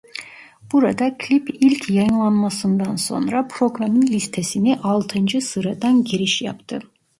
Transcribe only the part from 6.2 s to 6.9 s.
yaptı.